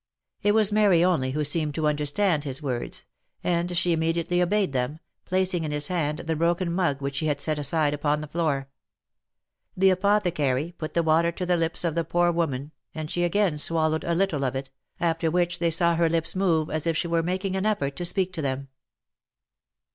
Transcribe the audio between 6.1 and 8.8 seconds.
the broken mug which she had set aside upon the floor.